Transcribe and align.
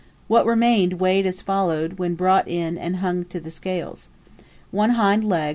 What 0.27 0.47
remained 0.47 0.93
weighed 0.93 1.27
as 1.27 1.43
follows, 1.43 1.91
when 1.97 2.15
brought 2.15 2.47
in 2.47 2.75
and 2.75 2.95
hung 2.95 3.23
to 3.25 3.39
the 3.39 3.51
scales: 3.51 4.07
1 4.71 4.89
hind 4.97 5.23
leg.... 5.23 5.49